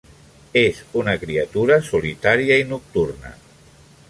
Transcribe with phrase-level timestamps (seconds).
[0.61, 3.37] És una criatura solitària i nocturna.